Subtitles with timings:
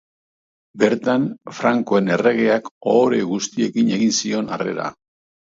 [0.83, 1.27] Bertan
[1.57, 4.91] frankoen erregeak ohore guztiekin egin zion harrera.